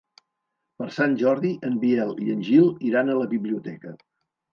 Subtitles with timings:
[0.79, 3.93] Per Sant Jordi en Biel i en Gil iran a la biblioteca.